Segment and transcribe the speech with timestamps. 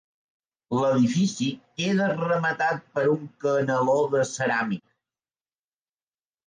[0.77, 1.49] L'edifici
[1.81, 4.93] queda rematat per un caneló de ceràmica.